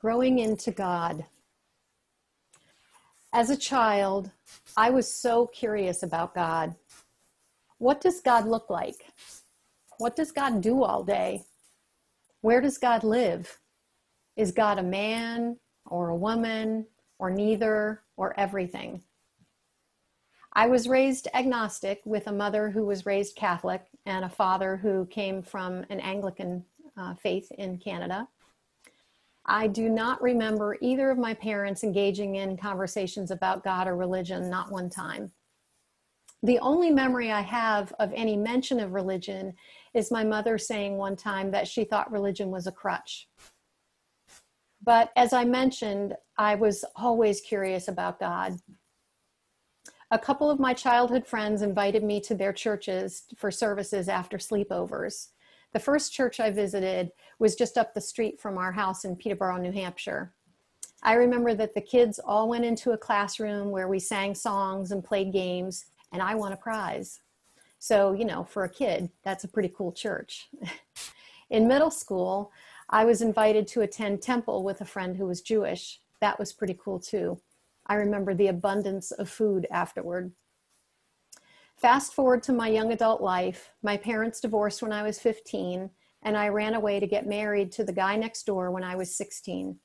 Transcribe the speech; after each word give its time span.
Growing 0.00 0.38
into 0.38 0.70
God. 0.70 1.26
As 3.34 3.50
a 3.50 3.56
child, 3.56 4.30
I 4.74 4.88
was 4.88 5.12
so 5.12 5.46
curious 5.48 6.02
about 6.02 6.34
God. 6.34 6.74
What 7.76 8.00
does 8.00 8.22
God 8.22 8.46
look 8.46 8.70
like? 8.70 9.04
What 9.98 10.16
does 10.16 10.32
God 10.32 10.62
do 10.62 10.82
all 10.82 11.04
day? 11.04 11.44
Where 12.40 12.62
does 12.62 12.78
God 12.78 13.04
live? 13.04 13.58
Is 14.36 14.52
God 14.52 14.78
a 14.78 14.82
man 14.82 15.58
or 15.84 16.08
a 16.08 16.16
woman 16.16 16.86
or 17.18 17.28
neither 17.28 18.00
or 18.16 18.38
everything? 18.40 19.02
I 20.54 20.66
was 20.66 20.88
raised 20.88 21.28
agnostic 21.34 22.00
with 22.06 22.26
a 22.26 22.32
mother 22.32 22.70
who 22.70 22.86
was 22.86 23.04
raised 23.04 23.36
Catholic 23.36 23.84
and 24.06 24.24
a 24.24 24.30
father 24.30 24.78
who 24.78 25.04
came 25.06 25.42
from 25.42 25.84
an 25.90 26.00
Anglican 26.00 26.64
uh, 26.96 27.14
faith 27.16 27.52
in 27.52 27.76
Canada. 27.76 28.26
I 29.46 29.66
do 29.66 29.88
not 29.88 30.22
remember 30.22 30.76
either 30.80 31.10
of 31.10 31.18
my 31.18 31.34
parents 31.34 31.82
engaging 31.82 32.36
in 32.36 32.56
conversations 32.56 33.30
about 33.30 33.64
God 33.64 33.88
or 33.88 33.96
religion, 33.96 34.50
not 34.50 34.70
one 34.70 34.90
time. 34.90 35.32
The 36.42 36.58
only 36.60 36.90
memory 36.90 37.30
I 37.30 37.42
have 37.42 37.92
of 37.98 38.12
any 38.14 38.36
mention 38.36 38.80
of 38.80 38.92
religion 38.92 39.54
is 39.92 40.10
my 40.10 40.24
mother 40.24 40.56
saying 40.56 40.96
one 40.96 41.16
time 41.16 41.50
that 41.50 41.68
she 41.68 41.84
thought 41.84 42.10
religion 42.10 42.50
was 42.50 42.66
a 42.66 42.72
crutch. 42.72 43.28
But 44.82 45.10
as 45.16 45.34
I 45.34 45.44
mentioned, 45.44 46.14
I 46.38 46.54
was 46.54 46.84
always 46.96 47.42
curious 47.42 47.88
about 47.88 48.18
God. 48.18 48.56
A 50.10 50.18
couple 50.18 50.50
of 50.50 50.58
my 50.58 50.72
childhood 50.72 51.26
friends 51.26 51.60
invited 51.62 52.02
me 52.02 52.20
to 52.22 52.34
their 52.34 52.52
churches 52.52 53.24
for 53.36 53.50
services 53.50 54.08
after 54.08 54.38
sleepovers. 54.38 55.28
The 55.72 55.80
first 55.80 56.12
church 56.12 56.40
I 56.40 56.50
visited 56.50 57.12
was 57.38 57.54
just 57.54 57.78
up 57.78 57.94
the 57.94 58.00
street 58.00 58.40
from 58.40 58.58
our 58.58 58.72
house 58.72 59.04
in 59.04 59.16
Peterborough, 59.16 59.58
New 59.58 59.72
Hampshire. 59.72 60.32
I 61.02 61.14
remember 61.14 61.54
that 61.54 61.74
the 61.74 61.80
kids 61.80 62.18
all 62.18 62.48
went 62.48 62.64
into 62.64 62.90
a 62.90 62.98
classroom 62.98 63.70
where 63.70 63.88
we 63.88 64.00
sang 64.00 64.34
songs 64.34 64.90
and 64.90 65.04
played 65.04 65.32
games, 65.32 65.86
and 66.12 66.20
I 66.20 66.34
won 66.34 66.52
a 66.52 66.56
prize. 66.56 67.20
So, 67.78 68.12
you 68.12 68.24
know, 68.24 68.44
for 68.44 68.64
a 68.64 68.68
kid, 68.68 69.10
that's 69.22 69.44
a 69.44 69.48
pretty 69.48 69.72
cool 69.74 69.92
church. 69.92 70.48
in 71.50 71.68
middle 71.68 71.90
school, 71.90 72.52
I 72.90 73.04
was 73.04 73.22
invited 73.22 73.66
to 73.68 73.80
attend 73.82 74.20
temple 74.20 74.64
with 74.64 74.80
a 74.80 74.84
friend 74.84 75.16
who 75.16 75.26
was 75.26 75.40
Jewish. 75.40 76.00
That 76.20 76.38
was 76.38 76.52
pretty 76.52 76.76
cool 76.82 76.98
too. 76.98 77.40
I 77.86 77.94
remember 77.94 78.34
the 78.34 78.48
abundance 78.48 79.12
of 79.12 79.30
food 79.30 79.66
afterward. 79.70 80.32
Fast 81.80 82.12
forward 82.12 82.42
to 82.42 82.52
my 82.52 82.68
young 82.68 82.92
adult 82.92 83.22
life, 83.22 83.70
my 83.82 83.96
parents 83.96 84.38
divorced 84.38 84.82
when 84.82 84.92
I 84.92 85.02
was 85.02 85.18
15, 85.18 85.88
and 86.22 86.36
I 86.36 86.48
ran 86.48 86.74
away 86.74 87.00
to 87.00 87.06
get 87.06 87.26
married 87.26 87.72
to 87.72 87.84
the 87.84 87.92
guy 87.92 88.16
next 88.16 88.44
door 88.44 88.70
when 88.70 88.84
I 88.84 88.96
was 88.96 89.16
16. 89.16 89.78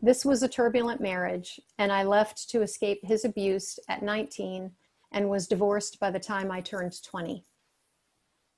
This 0.00 0.24
was 0.24 0.42
a 0.42 0.48
turbulent 0.48 1.02
marriage, 1.02 1.60
and 1.78 1.92
I 1.92 2.04
left 2.04 2.48
to 2.48 2.62
escape 2.62 3.04
his 3.04 3.26
abuse 3.26 3.78
at 3.90 4.02
19 4.02 4.70
and 5.12 5.28
was 5.28 5.46
divorced 5.46 6.00
by 6.00 6.10
the 6.10 6.18
time 6.18 6.50
I 6.50 6.62
turned 6.62 6.94
20. 7.04 7.44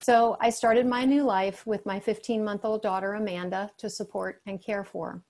So 0.03 0.37
I 0.41 0.51
started 0.51 0.87
my 0.87 1.05
new 1.05 1.25
life 1.25 1.67
with 1.67 1.85
my 1.85 1.99
15 1.99 2.45
month 2.45 2.65
old 2.65 2.83
daughter, 2.83 3.15
Amanda, 3.15 3.73
to 3.79 3.91
support 3.91 4.43
and 4.47 4.63
care 4.63 4.85
for. 4.85 5.25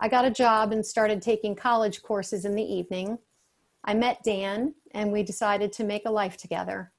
I 0.00 0.08
got 0.08 0.24
a 0.24 0.30
job 0.30 0.72
and 0.72 0.84
started 0.84 1.22
taking 1.22 1.54
college 1.54 2.02
courses 2.02 2.44
in 2.44 2.56
the 2.56 2.64
evening 2.64 3.18
I 3.84 3.94
met 3.94 4.22
Dan 4.22 4.74
and 4.92 5.12
we 5.12 5.22
decided 5.22 5.72
to 5.74 5.84
make 5.84 6.02
a 6.06 6.10
life 6.10 6.36
together. 6.36 6.92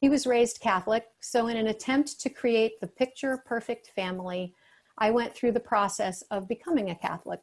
He 0.00 0.08
was 0.08 0.26
raised 0.26 0.60
Catholic, 0.60 1.06
so 1.20 1.46
in 1.46 1.56
an 1.56 1.66
attempt 1.66 2.20
to 2.20 2.28
create 2.28 2.80
the 2.80 2.86
picture 2.86 3.42
perfect 3.46 3.88
family, 3.96 4.54
I 4.98 5.10
went 5.10 5.34
through 5.34 5.52
the 5.52 5.60
process 5.60 6.22
of 6.30 6.48
becoming 6.48 6.90
a 6.90 6.94
Catholic. 6.94 7.40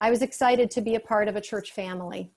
I 0.00 0.10
was 0.10 0.22
excited 0.22 0.70
to 0.70 0.80
be 0.80 0.94
a 0.94 1.00
part 1.00 1.28
of 1.28 1.36
a 1.36 1.40
church 1.40 1.72
family. 1.72 2.32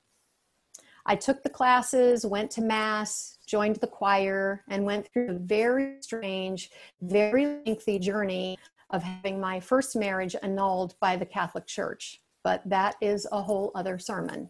I 1.05 1.15
took 1.15 1.43
the 1.43 1.49
classes, 1.49 2.25
went 2.25 2.51
to 2.51 2.61
Mass, 2.61 3.37
joined 3.47 3.77
the 3.77 3.87
choir, 3.87 4.63
and 4.67 4.85
went 4.85 5.07
through 5.11 5.31
a 5.31 5.39
very 5.39 5.97
strange, 6.01 6.69
very 7.01 7.61
lengthy 7.65 7.99
journey 7.99 8.57
of 8.89 9.03
having 9.03 9.39
my 9.39 9.59
first 9.59 9.95
marriage 9.95 10.35
annulled 10.41 10.95
by 10.99 11.15
the 11.15 11.25
Catholic 11.25 11.67
Church. 11.67 12.21
But 12.43 12.67
that 12.69 12.95
is 13.01 13.27
a 13.31 13.41
whole 13.41 13.71
other 13.75 13.99
sermon. 13.99 14.49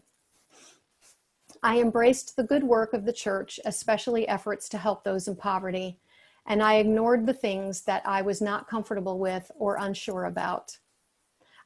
I 1.62 1.80
embraced 1.80 2.36
the 2.36 2.44
good 2.44 2.64
work 2.64 2.94
of 2.94 3.04
the 3.04 3.12
church, 3.12 3.60
especially 3.66 4.26
efforts 4.26 4.68
to 4.70 4.78
help 4.78 5.04
those 5.04 5.28
in 5.28 5.36
poverty, 5.36 5.98
and 6.46 6.62
I 6.62 6.76
ignored 6.76 7.26
the 7.26 7.34
things 7.34 7.82
that 7.82 8.02
I 8.06 8.22
was 8.22 8.40
not 8.40 8.66
comfortable 8.66 9.18
with 9.18 9.50
or 9.56 9.76
unsure 9.76 10.24
about. 10.24 10.78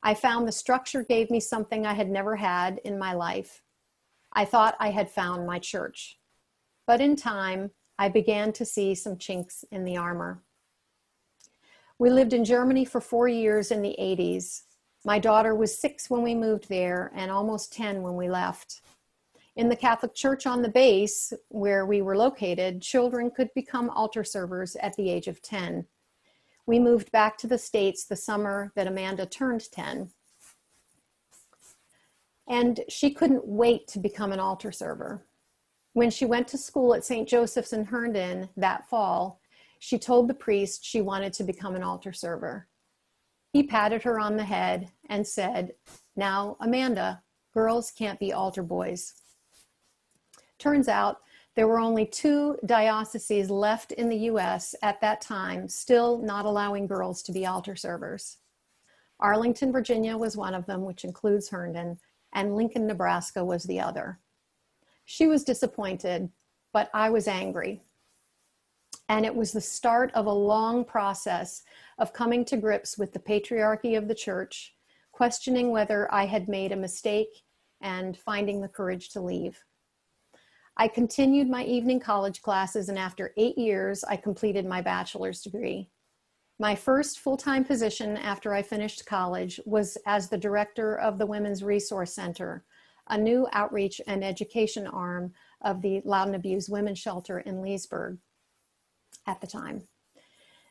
I 0.02 0.14
found 0.14 0.46
the 0.46 0.52
structure 0.52 1.04
gave 1.04 1.30
me 1.30 1.38
something 1.40 1.86
I 1.86 1.94
had 1.94 2.10
never 2.10 2.36
had 2.36 2.78
in 2.84 2.98
my 2.98 3.14
life. 3.14 3.62
I 4.32 4.44
thought 4.44 4.76
I 4.80 4.90
had 4.90 5.10
found 5.10 5.46
my 5.46 5.60
church. 5.60 6.18
But 6.86 7.00
in 7.00 7.14
time, 7.14 7.70
I 7.98 8.08
began 8.08 8.52
to 8.54 8.64
see 8.64 8.96
some 8.96 9.16
chinks 9.16 9.64
in 9.70 9.84
the 9.84 9.96
armor. 9.96 10.42
We 11.98 12.10
lived 12.10 12.32
in 12.32 12.44
Germany 12.44 12.84
for 12.84 13.00
four 13.00 13.28
years 13.28 13.70
in 13.70 13.80
the 13.80 13.96
80s. 13.98 14.62
My 15.04 15.20
daughter 15.20 15.54
was 15.54 15.78
six 15.78 16.10
when 16.10 16.22
we 16.22 16.34
moved 16.34 16.68
there 16.68 17.12
and 17.14 17.30
almost 17.30 17.72
10 17.72 18.02
when 18.02 18.16
we 18.16 18.28
left. 18.28 18.80
In 19.56 19.68
the 19.68 19.76
Catholic 19.76 20.14
Church 20.14 20.46
on 20.46 20.62
the 20.62 20.68
base 20.68 21.32
where 21.48 21.86
we 21.86 22.02
were 22.02 22.16
located, 22.16 22.82
children 22.82 23.30
could 23.30 23.50
become 23.54 23.88
altar 23.90 24.24
servers 24.24 24.74
at 24.76 24.96
the 24.96 25.08
age 25.08 25.28
of 25.28 25.40
10. 25.42 25.86
We 26.66 26.80
moved 26.80 27.12
back 27.12 27.38
to 27.38 27.46
the 27.46 27.58
States 27.58 28.04
the 28.04 28.16
summer 28.16 28.72
that 28.74 28.88
Amanda 28.88 29.26
turned 29.26 29.70
10. 29.70 30.10
And 32.48 32.80
she 32.88 33.12
couldn't 33.12 33.46
wait 33.46 33.86
to 33.88 34.00
become 34.00 34.32
an 34.32 34.40
altar 34.40 34.72
server. 34.72 35.24
When 35.92 36.10
she 36.10 36.26
went 36.26 36.48
to 36.48 36.58
school 36.58 36.92
at 36.92 37.04
St. 37.04 37.28
Joseph's 37.28 37.72
in 37.72 37.84
Herndon 37.84 38.48
that 38.56 38.88
fall, 38.88 39.40
she 39.78 39.98
told 39.98 40.26
the 40.26 40.34
priest 40.34 40.84
she 40.84 41.00
wanted 41.00 41.32
to 41.34 41.44
become 41.44 41.76
an 41.76 41.82
altar 41.84 42.12
server. 42.12 42.66
He 43.52 43.62
patted 43.62 44.02
her 44.02 44.18
on 44.18 44.36
the 44.36 44.44
head 44.44 44.90
and 45.08 45.24
said, 45.24 45.74
Now, 46.16 46.56
Amanda, 46.58 47.22
girls 47.52 47.92
can't 47.92 48.18
be 48.18 48.32
altar 48.32 48.64
boys. 48.64 49.14
Turns 50.64 50.88
out 50.88 51.20
there 51.56 51.68
were 51.68 51.78
only 51.78 52.06
two 52.06 52.56
dioceses 52.64 53.50
left 53.50 53.92
in 53.92 54.08
the 54.08 54.30
US 54.30 54.74
at 54.80 54.98
that 55.02 55.20
time, 55.20 55.68
still 55.68 56.16
not 56.22 56.46
allowing 56.46 56.86
girls 56.86 57.22
to 57.24 57.32
be 57.32 57.44
altar 57.44 57.76
servers. 57.76 58.38
Arlington, 59.20 59.70
Virginia 59.72 60.16
was 60.16 60.38
one 60.38 60.54
of 60.54 60.64
them, 60.64 60.86
which 60.86 61.04
includes 61.04 61.50
Herndon, 61.50 61.98
and 62.32 62.56
Lincoln, 62.56 62.86
Nebraska 62.86 63.44
was 63.44 63.64
the 63.64 63.78
other. 63.78 64.18
She 65.04 65.26
was 65.26 65.44
disappointed, 65.44 66.30
but 66.72 66.88
I 66.94 67.10
was 67.10 67.28
angry. 67.28 67.82
And 69.10 69.26
it 69.26 69.36
was 69.36 69.52
the 69.52 69.60
start 69.60 70.10
of 70.14 70.24
a 70.24 70.32
long 70.32 70.82
process 70.82 71.62
of 71.98 72.14
coming 72.14 72.42
to 72.46 72.56
grips 72.56 72.96
with 72.96 73.12
the 73.12 73.18
patriarchy 73.18 73.98
of 73.98 74.08
the 74.08 74.14
church, 74.14 74.74
questioning 75.12 75.72
whether 75.72 76.10
I 76.10 76.24
had 76.24 76.48
made 76.48 76.72
a 76.72 76.76
mistake, 76.76 77.42
and 77.82 78.16
finding 78.16 78.62
the 78.62 78.68
courage 78.68 79.10
to 79.10 79.20
leave. 79.20 79.62
I 80.76 80.88
continued 80.88 81.48
my 81.48 81.64
evening 81.64 82.00
college 82.00 82.42
classes, 82.42 82.88
and 82.88 82.98
after 82.98 83.32
eight 83.36 83.56
years, 83.56 84.02
I 84.02 84.16
completed 84.16 84.66
my 84.66 84.80
bachelor's 84.80 85.40
degree. 85.40 85.88
My 86.58 86.74
first 86.74 87.20
full 87.20 87.36
time 87.36 87.64
position 87.64 88.16
after 88.16 88.52
I 88.52 88.62
finished 88.62 89.06
college 89.06 89.60
was 89.66 89.96
as 90.06 90.28
the 90.28 90.38
director 90.38 90.98
of 90.98 91.18
the 91.18 91.26
Women's 91.26 91.62
Resource 91.62 92.12
Center, 92.12 92.64
a 93.08 93.18
new 93.18 93.46
outreach 93.52 94.00
and 94.06 94.24
education 94.24 94.86
arm 94.86 95.32
of 95.60 95.80
the 95.80 96.00
Loudoun 96.04 96.34
Abuse 96.34 96.68
Women's 96.68 96.98
Shelter 96.98 97.40
in 97.40 97.62
Leesburg 97.62 98.18
at 99.26 99.40
the 99.40 99.46
time. 99.46 99.86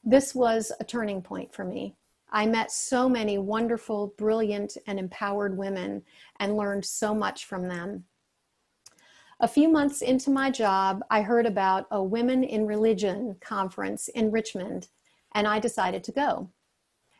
This 0.03 0.35
was 0.35 0.71
a 0.79 0.83
turning 0.83 1.21
point 1.21 1.53
for 1.53 1.63
me. 1.63 1.95
I 2.29 2.45
met 2.45 2.71
so 2.71 3.07
many 3.07 3.37
wonderful, 3.37 4.13
brilliant, 4.17 4.75
and 4.87 4.99
empowered 4.99 5.57
women 5.57 6.03
and 6.39 6.57
learned 6.57 6.83
so 6.83 7.13
much 7.13 7.45
from 7.45 7.67
them. 7.67 8.05
A 9.39 9.47
few 9.47 9.67
months 9.67 10.01
into 10.01 10.29
my 10.29 10.51
job, 10.51 11.03
I 11.09 11.21
heard 11.21 11.45
about 11.45 11.87
a 11.91 12.01
Women 12.01 12.43
in 12.43 12.67
Religion 12.67 13.35
conference 13.41 14.07
in 14.09 14.31
Richmond, 14.31 14.89
and 15.33 15.47
I 15.47 15.59
decided 15.59 16.03
to 16.03 16.11
go. 16.11 16.49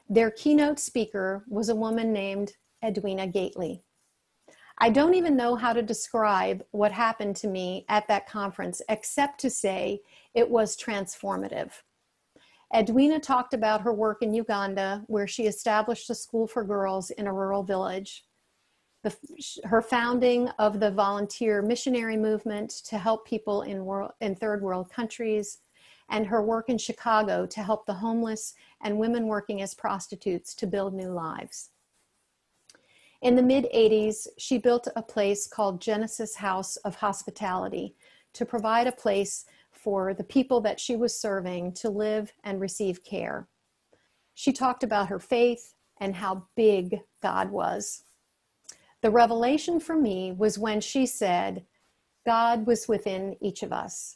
Their 0.09 0.29
keynote 0.29 0.79
speaker 0.79 1.43
was 1.47 1.69
a 1.69 1.75
woman 1.75 2.13
named 2.13 2.53
Edwina 2.83 3.27
Gateley. 3.27 3.81
I 4.77 4.89
don't 4.89 5.15
even 5.15 5.35
know 5.35 5.55
how 5.55 5.73
to 5.73 5.81
describe 5.81 6.63
what 6.71 6.91
happened 6.91 7.35
to 7.37 7.47
me 7.47 7.85
at 7.89 8.07
that 8.07 8.27
conference, 8.27 8.81
except 8.89 9.39
to 9.41 9.49
say 9.49 10.01
it 10.33 10.49
was 10.49 10.77
transformative. 10.77 11.71
Edwina 12.75 13.19
talked 13.19 13.53
about 13.53 13.81
her 13.81 13.93
work 13.93 14.21
in 14.21 14.33
Uganda, 14.33 15.03
where 15.07 15.27
she 15.27 15.43
established 15.43 16.09
a 16.09 16.15
school 16.15 16.47
for 16.47 16.63
girls 16.63 17.11
in 17.11 17.27
a 17.27 17.33
rural 17.33 17.63
village 17.63 18.23
the, 19.03 19.15
her 19.65 19.81
founding 19.81 20.47
of 20.59 20.79
the 20.79 20.91
volunteer 20.91 21.61
missionary 21.61 22.17
movement 22.17 22.69
to 22.85 22.97
help 22.97 23.27
people 23.27 23.61
in, 23.63 23.85
world, 23.85 24.11
in 24.21 24.35
third 24.35 24.61
world 24.61 24.89
countries, 24.89 25.59
and 26.09 26.25
her 26.27 26.41
work 26.41 26.69
in 26.69 26.77
Chicago 26.77 27.45
to 27.45 27.61
help 27.61 27.85
the 27.85 27.93
homeless 27.93 28.53
and 28.81 28.97
women 28.97 29.27
working 29.27 29.61
as 29.61 29.73
prostitutes 29.73 30.55
to 30.55 30.67
build 30.67 30.93
new 30.93 31.09
lives. 31.09 31.69
In 33.21 33.35
the 33.35 33.43
mid 33.43 33.67
80s, 33.73 34.27
she 34.37 34.57
built 34.57 34.87
a 34.95 35.01
place 35.01 35.47
called 35.47 35.81
Genesis 35.81 36.35
House 36.35 36.75
of 36.77 36.95
Hospitality 36.95 37.95
to 38.33 38.45
provide 38.45 38.87
a 38.87 38.91
place 38.91 39.45
for 39.71 40.13
the 40.13 40.23
people 40.23 40.61
that 40.61 40.79
she 40.79 40.95
was 40.95 41.19
serving 41.19 41.73
to 41.73 41.89
live 41.89 42.33
and 42.43 42.59
receive 42.59 43.03
care. 43.03 43.47
She 44.33 44.51
talked 44.51 44.83
about 44.83 45.09
her 45.09 45.19
faith 45.19 45.73
and 45.99 46.15
how 46.15 46.47
big 46.55 46.99
God 47.21 47.51
was. 47.51 48.03
The 49.03 49.11
revelation 49.11 49.81
for 49.81 49.97
me 49.97 50.31
was 50.31 50.57
when 50.57 50.79
she 50.79 51.05
said, 51.05 51.65
God 52.25 52.65
was 52.65 52.87
within 52.87 53.35
each 53.41 53.61
of 53.61 53.73
us. 53.73 54.15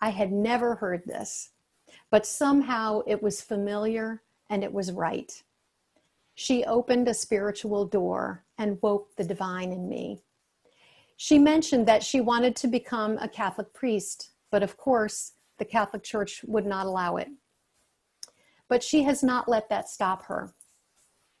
I 0.00 0.08
had 0.08 0.32
never 0.32 0.76
heard 0.76 1.02
this, 1.04 1.50
but 2.10 2.24
somehow 2.24 3.02
it 3.06 3.22
was 3.22 3.42
familiar 3.42 4.22
and 4.48 4.64
it 4.64 4.72
was 4.72 4.92
right. 4.92 5.30
She 6.34 6.64
opened 6.64 7.06
a 7.06 7.12
spiritual 7.12 7.84
door 7.84 8.46
and 8.56 8.78
woke 8.80 9.14
the 9.16 9.24
divine 9.24 9.72
in 9.72 9.90
me. 9.90 10.22
She 11.18 11.38
mentioned 11.38 11.86
that 11.86 12.02
she 12.02 12.22
wanted 12.22 12.56
to 12.56 12.66
become 12.66 13.18
a 13.18 13.28
Catholic 13.28 13.74
priest, 13.74 14.30
but 14.50 14.62
of 14.62 14.78
course, 14.78 15.32
the 15.58 15.66
Catholic 15.66 16.02
Church 16.02 16.42
would 16.46 16.64
not 16.64 16.86
allow 16.86 17.18
it. 17.18 17.28
But 18.70 18.82
she 18.82 19.02
has 19.02 19.22
not 19.22 19.50
let 19.50 19.68
that 19.68 19.90
stop 19.90 20.24
her. 20.24 20.54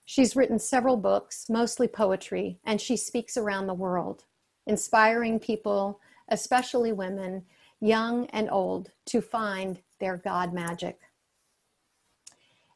She's 0.04 0.36
written 0.36 0.58
several 0.58 0.96
books, 0.96 1.46
mostly 1.48 1.88
poetry, 1.88 2.58
and 2.64 2.80
she 2.80 2.96
speaks 2.96 3.36
around 3.36 3.66
the 3.66 3.74
world, 3.74 4.24
inspiring 4.66 5.38
people, 5.38 6.00
especially 6.28 6.92
women, 6.92 7.44
young 7.80 8.26
and 8.26 8.50
old, 8.50 8.90
to 9.06 9.20
find 9.20 9.80
their 10.00 10.16
God 10.16 10.52
magic. 10.52 11.00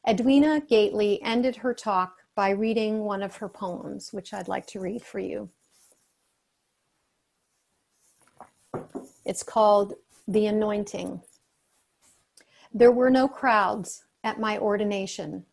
Edwina 0.07 0.61
Gateley 0.61 1.19
ended 1.21 1.57
her 1.57 1.73
talk 1.73 2.15
by 2.35 2.49
reading 2.49 3.01
one 3.01 3.21
of 3.21 3.35
her 3.35 3.49
poems, 3.49 4.11
which 4.11 4.33
I'd 4.33 4.47
like 4.47 4.65
to 4.67 4.79
read 4.79 5.03
for 5.03 5.19
you. 5.19 5.49
It's 9.25 9.43
called 9.43 9.93
The 10.27 10.47
Anointing. 10.47 11.21
There 12.73 12.91
were 12.91 13.09
no 13.09 13.27
crowds 13.27 14.05
at 14.23 14.39
my 14.39 14.57
ordination. 14.57 15.45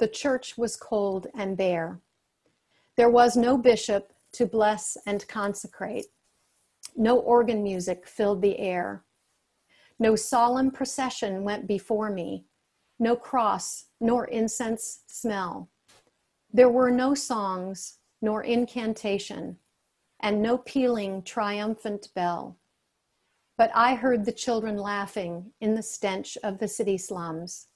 The 0.00 0.08
church 0.08 0.56
was 0.56 0.78
cold 0.78 1.26
and 1.34 1.58
bare. 1.58 2.00
There 2.96 3.10
was 3.10 3.36
no 3.36 3.58
bishop 3.58 4.14
to 4.32 4.46
bless 4.46 4.96
and 5.04 5.28
consecrate. 5.28 6.06
No 6.96 7.18
organ 7.18 7.62
music 7.62 8.06
filled 8.06 8.40
the 8.40 8.58
air. 8.58 9.04
No 9.98 10.16
solemn 10.16 10.70
procession 10.70 11.44
went 11.44 11.66
before 11.66 12.08
me. 12.08 12.46
No 12.98 13.14
cross 13.14 13.88
nor 14.00 14.24
incense 14.24 15.00
smell. 15.06 15.68
There 16.50 16.70
were 16.70 16.90
no 16.90 17.12
songs 17.12 17.98
nor 18.22 18.42
incantation, 18.42 19.58
and 20.20 20.40
no 20.40 20.56
pealing 20.56 21.22
triumphant 21.22 22.08
bell. 22.14 22.56
But 23.58 23.70
I 23.74 23.96
heard 23.96 24.24
the 24.24 24.32
children 24.32 24.78
laughing 24.78 25.52
in 25.60 25.74
the 25.74 25.82
stench 25.82 26.38
of 26.42 26.58
the 26.58 26.68
city 26.68 26.96
slums 26.96 27.66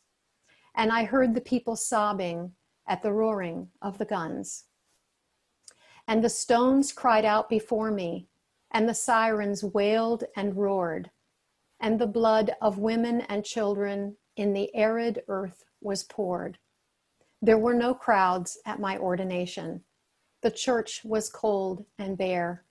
and 0.75 0.91
I 0.91 1.05
heard 1.05 1.35
the 1.35 1.41
people 1.41 1.77
sobbing 1.77 2.53
at 2.87 3.03
the 3.03 3.13
roaring 3.13 3.69
of 3.81 3.99
the 3.99 4.05
guns. 4.05 4.65
And 6.07 6.23
the 6.23 6.29
stones 6.29 6.93
cried 6.93 7.25
out 7.25 7.49
before 7.49 7.91
me, 7.91 8.29
and 8.71 8.89
the 8.89 8.95
sirens 8.95 9.65
wailed 9.65 10.25
and 10.37 10.57
roared, 10.57 11.11
and 11.81 11.99
the 11.99 12.07
blood 12.07 12.55
of 12.61 12.79
women 12.79 13.23
and 13.23 13.45
children 13.45 14.17
in 14.37 14.53
the 14.53 14.75
arid 14.75 15.23
earth 15.29 15.65
was 15.81 16.03
poured. 16.03 16.59
There 17.41 17.59
were 17.59 17.75
no 17.75 17.95
crowds 17.95 18.59
at 18.67 18.81
my 18.81 18.99
ordination. 18.99 19.85
The 20.43 20.51
church 20.51 21.03
was 21.05 21.31
cold 21.31 21.85
and 21.99 22.19
bare. 22.19 22.65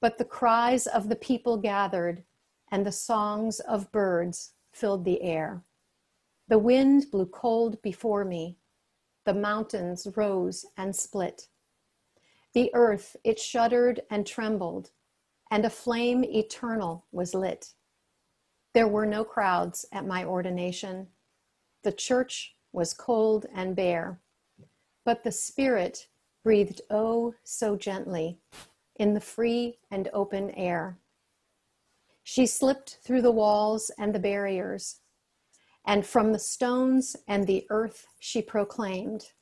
But 0.00 0.16
the 0.16 0.24
cries 0.24 0.86
of 0.86 1.08
the 1.08 1.16
people 1.16 1.56
gathered, 1.56 2.24
and 2.72 2.86
the 2.86 2.92
songs 2.92 3.60
of 3.60 3.92
birds 3.92 4.52
filled 4.72 5.04
the 5.04 5.22
air. 5.22 5.62
The 6.50 6.58
wind 6.58 7.12
blew 7.12 7.26
cold 7.26 7.80
before 7.80 8.24
me. 8.24 8.58
The 9.24 9.34
mountains 9.34 10.08
rose 10.16 10.66
and 10.76 10.96
split. 10.96 11.46
The 12.54 12.74
earth, 12.74 13.14
it 13.22 13.38
shuddered 13.38 14.00
and 14.10 14.26
trembled, 14.26 14.90
and 15.52 15.64
a 15.64 15.70
flame 15.70 16.24
eternal 16.24 17.06
was 17.12 17.34
lit. 17.34 17.74
There 18.74 18.88
were 18.88 19.06
no 19.06 19.22
crowds 19.22 19.86
at 19.92 20.08
my 20.08 20.24
ordination. 20.24 21.06
The 21.84 21.92
church 21.92 22.56
was 22.72 22.94
cold 22.94 23.46
and 23.54 23.76
bare, 23.76 24.20
but 25.04 25.22
the 25.22 25.30
Spirit 25.30 26.08
breathed 26.42 26.80
oh 26.90 27.32
so 27.44 27.76
gently 27.76 28.40
in 28.96 29.14
the 29.14 29.20
free 29.20 29.78
and 29.88 30.08
open 30.12 30.50
air. 30.50 30.98
She 32.24 32.44
slipped 32.44 32.98
through 33.04 33.22
the 33.22 33.30
walls 33.30 33.92
and 33.96 34.12
the 34.12 34.18
barriers 34.18 34.99
and 35.86 36.06
from 36.06 36.32
the 36.32 36.38
stones 36.38 37.16
and 37.26 37.46
the 37.46 37.66
earth 37.70 38.06
she 38.18 38.42
proclaimed, 38.42 39.32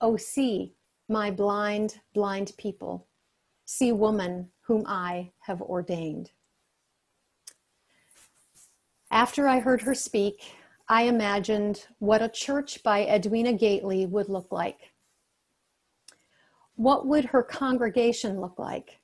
O 0.00 0.16
see, 0.16 0.74
my 1.08 1.30
blind, 1.30 2.00
blind 2.14 2.52
people, 2.58 3.06
see 3.64 3.92
woman 3.92 4.50
whom 4.62 4.84
I 4.86 5.32
have 5.40 5.62
ordained. 5.62 6.30
After 9.10 9.46
I 9.46 9.60
heard 9.60 9.82
her 9.82 9.94
speak, 9.94 10.42
I 10.88 11.02
imagined 11.02 11.86
what 11.98 12.22
a 12.22 12.28
church 12.28 12.82
by 12.82 13.06
Edwina 13.06 13.52
Gateley 13.52 14.08
would 14.08 14.28
look 14.28 14.50
like. 14.50 14.92
What 16.74 17.06
would 17.06 17.26
her 17.26 17.42
congregation 17.42 18.40
look 18.40 18.58
like? 18.58 19.00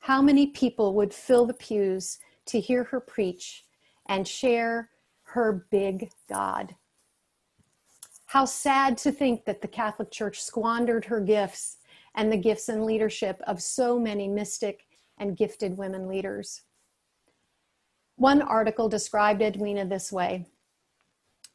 How 0.00 0.20
many 0.20 0.48
people 0.48 0.94
would 0.94 1.14
fill 1.14 1.46
the 1.46 1.54
pews 1.54 2.18
to 2.46 2.60
hear 2.60 2.84
her 2.84 3.00
preach 3.00 3.64
and 4.08 4.28
share 4.28 4.90
her 5.34 5.66
big 5.70 6.10
God. 6.28 6.76
How 8.26 8.44
sad 8.44 8.96
to 8.98 9.10
think 9.10 9.44
that 9.44 9.62
the 9.62 9.68
Catholic 9.68 10.12
Church 10.12 10.40
squandered 10.40 11.04
her 11.06 11.20
gifts 11.20 11.78
and 12.14 12.30
the 12.30 12.36
gifts 12.36 12.68
and 12.68 12.84
leadership 12.84 13.40
of 13.44 13.60
so 13.60 13.98
many 13.98 14.28
mystic 14.28 14.86
and 15.18 15.36
gifted 15.36 15.76
women 15.76 16.06
leaders. 16.06 16.62
One 18.14 18.42
article 18.42 18.88
described 18.88 19.42
Edwina 19.42 19.86
this 19.86 20.12
way 20.12 20.46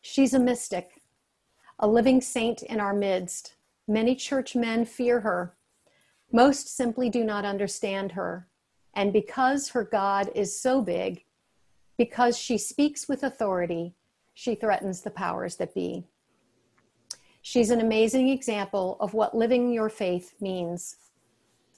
She's 0.01 0.33
a 0.33 0.39
mystic, 0.39 1.01
a 1.79 1.87
living 1.87 2.19
saint 2.19 2.63
in 2.63 2.81
our 2.81 2.93
midst. 2.93 3.55
Many 3.87 4.13
church 4.13 4.57
men 4.57 4.83
fear 4.83 5.21
her. 5.21 5.55
Most 6.33 6.75
simply 6.75 7.09
do 7.09 7.23
not 7.23 7.45
understand 7.45 8.11
her. 8.11 8.49
And 8.93 9.13
because 9.13 9.69
her 9.69 9.85
God 9.85 10.29
is 10.35 10.59
so 10.59 10.81
big, 10.81 11.23
because 11.99 12.37
she 12.37 12.57
speaks 12.57 13.09
with 13.09 13.23
authority, 13.23 13.93
she 14.33 14.55
threatens 14.55 15.01
the 15.01 15.11
powers 15.11 15.57
that 15.57 15.75
be. 15.75 16.05
She's 17.41 17.71
an 17.71 17.81
amazing 17.81 18.29
example 18.29 18.95
of 19.01 19.13
what 19.13 19.35
living 19.35 19.73
your 19.73 19.89
faith 19.89 20.33
means. 20.39 20.95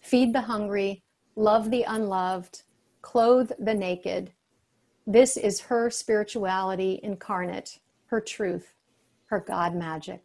Feed 0.04 0.32
the 0.32 0.42
hungry, 0.42 1.04
love 1.36 1.72
the 1.72 1.82
unloved, 1.88 2.62
clothe 3.02 3.52
the 3.58 3.74
naked. 3.74 4.32
This 5.08 5.38
is 5.38 5.60
her 5.62 5.90
spirituality 5.90 7.00
incarnate, 7.02 7.80
her 8.06 8.22
truth, 8.22 8.76
her 9.26 9.40
God 9.40 9.74
magic. 9.74 10.22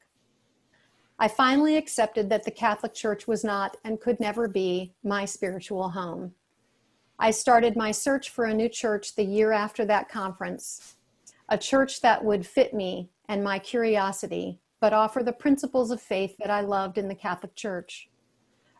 I 1.19 1.29
finally 1.29 1.79
accepted 1.79 2.29
that 2.29 2.45
the 2.45 2.51
Catholic 2.51 2.93
Church 2.93 3.27
was 3.27 3.43
not 3.43 3.79
and 3.83 3.99
could 3.99 4.21
never 4.21 4.47
be 4.47 4.93
my 5.03 5.25
spiritual 5.25 5.89
home. 5.89 6.35
I 7.19 7.31
started 7.31 7.77
my 7.77 7.93
search 7.93 8.29
for 8.29 8.45
a 8.45 8.55
new 8.55 8.69
church 8.69 9.15
the 9.15 9.25
year 9.25 9.51
after 9.51 9.87
that 9.87 10.11
conference, 10.11 10.97
a 11.49 11.57
church 11.57 12.03
that 12.03 12.23
would 12.23 12.47
fit 12.47 12.75
me 12.75 13.09
and 13.29 13.43
my 13.43 13.59
curiosity, 13.59 14.61
but 14.81 14.93
offer 14.93 15.23
the 15.23 15.33
principles 15.33 15.91
of 15.91 16.01
faith 16.01 16.37
that 16.39 16.51
I 16.51 16.61
loved 16.61 16.99
in 16.99 17.09
the 17.09 17.15
Catholic 17.15 17.55
Church. 17.55 18.11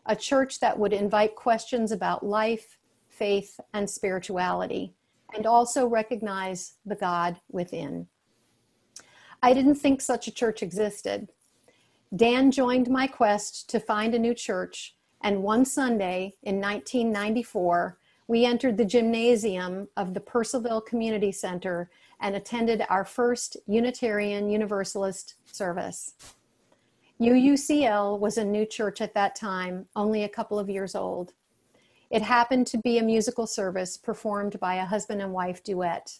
A 0.05 0.15
church 0.15 0.59
that 0.59 0.77
would 0.77 0.93
invite 0.93 1.35
questions 1.35 1.91
about 1.91 2.25
life, 2.25 2.77
faith, 3.07 3.59
and 3.73 3.89
spirituality, 3.89 4.93
and 5.35 5.47
also 5.47 5.87
recognize 5.87 6.75
the 6.85 6.95
God 6.95 7.41
within. 7.51 8.07
I 9.41 9.53
didn't 9.53 9.75
think 9.75 9.99
such 9.99 10.27
a 10.27 10.31
church 10.31 10.61
existed. 10.61 11.29
Dan 12.15 12.51
joined 12.51 12.89
my 12.89 13.07
quest 13.07 13.69
to 13.71 13.79
find 13.79 14.13
a 14.13 14.19
new 14.19 14.33
church, 14.33 14.95
and 15.21 15.43
one 15.43 15.65
Sunday 15.65 16.35
in 16.43 16.61
1994, 16.61 17.97
we 18.27 18.45
entered 18.45 18.77
the 18.77 18.85
gymnasium 18.85 19.87
of 19.95 20.13
the 20.13 20.19
Purcellville 20.19 20.85
Community 20.85 21.31
Center 21.31 21.89
and 22.19 22.35
attended 22.35 22.83
our 22.89 23.05
first 23.05 23.57
Unitarian 23.67 24.49
Universalist 24.49 25.35
service. 25.51 26.15
UUCL 27.21 28.19
was 28.19 28.37
a 28.37 28.45
new 28.45 28.65
church 28.65 29.01
at 29.01 29.13
that 29.13 29.35
time, 29.35 29.85
only 29.95 30.23
a 30.23 30.29
couple 30.29 30.59
of 30.59 30.69
years 30.69 30.93
old. 30.93 31.33
It 32.09 32.21
happened 32.21 32.67
to 32.67 32.77
be 32.77 32.97
a 32.97 33.03
musical 33.03 33.47
service 33.47 33.97
performed 33.97 34.59
by 34.59 34.75
a 34.75 34.85
husband 34.85 35.21
and 35.21 35.33
wife 35.33 35.63
duet. 35.63 36.19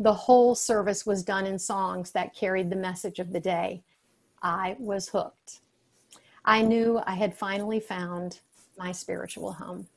the 0.00 0.14
whole 0.14 0.54
service 0.54 1.04
was 1.04 1.22
done 1.22 1.46
in 1.46 1.58
songs 1.58 2.10
that 2.12 2.34
carried 2.34 2.70
the 2.70 2.76
message 2.76 3.18
of 3.18 3.32
the 3.32 3.40
day. 3.40 3.82
I 4.42 4.76
was 4.78 5.10
hooked. 5.10 5.60
I 6.42 6.62
knew 6.62 7.02
I 7.04 7.14
had 7.16 7.36
finally 7.36 7.80
found 7.80 8.40
my 8.78 8.92
spiritual 8.92 9.52
home. 9.52 9.88